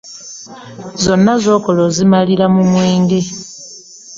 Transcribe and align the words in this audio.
Zonna 1.03 1.33
z'okola 1.43 1.79
ozimalira 1.89 2.45
mu 2.53 2.61
mwenge. 2.71 3.19